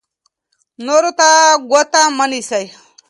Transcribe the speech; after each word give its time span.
نورو 0.85 1.11
ته 1.19 1.29
ګوته 1.69 2.01
مه 2.17 2.25
نیسئ. 2.31 2.65